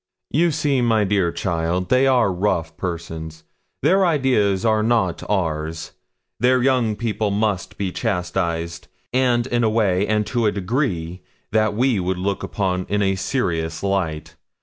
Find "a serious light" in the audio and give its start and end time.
13.03-14.33